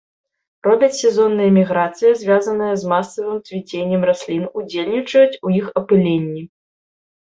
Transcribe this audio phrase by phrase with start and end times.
[0.67, 6.43] Робяць сезонныя міграцыі, звязаныя з масавым цвіценнем раслін, удзельнічаюць у іх апыленні.